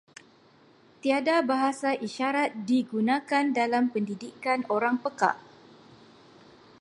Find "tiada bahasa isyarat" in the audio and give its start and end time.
1.01-2.51